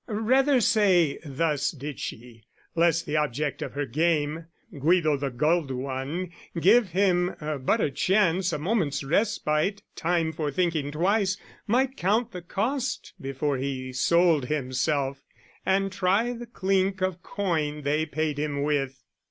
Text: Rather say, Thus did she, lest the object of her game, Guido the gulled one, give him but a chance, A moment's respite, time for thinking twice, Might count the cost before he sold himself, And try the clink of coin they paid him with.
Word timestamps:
Rather 0.07 0.59
say, 0.59 1.19
Thus 1.23 1.69
did 1.69 1.99
she, 1.99 2.45
lest 2.73 3.05
the 3.05 3.17
object 3.17 3.61
of 3.61 3.73
her 3.73 3.85
game, 3.85 4.47
Guido 4.79 5.15
the 5.15 5.29
gulled 5.29 5.69
one, 5.69 6.31
give 6.59 6.89
him 6.89 7.35
but 7.39 7.79
a 7.79 7.91
chance, 7.91 8.51
A 8.51 8.57
moment's 8.57 9.03
respite, 9.03 9.83
time 9.95 10.31
for 10.33 10.49
thinking 10.49 10.89
twice, 10.91 11.37
Might 11.67 11.97
count 11.97 12.31
the 12.31 12.41
cost 12.41 13.13
before 13.21 13.57
he 13.57 13.93
sold 13.93 14.45
himself, 14.47 15.21
And 15.67 15.91
try 15.91 16.33
the 16.33 16.47
clink 16.47 17.01
of 17.03 17.21
coin 17.21 17.83
they 17.83 18.07
paid 18.07 18.39
him 18.39 18.63
with. 18.63 19.03